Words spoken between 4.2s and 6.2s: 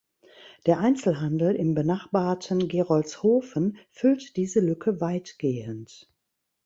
diese Lücke weitgehend.